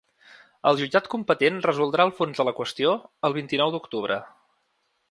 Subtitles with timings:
[0.69, 2.95] El jutjat competent resoldrà el fons de la qüestió
[3.31, 4.21] el vint-i-nou d’octubre.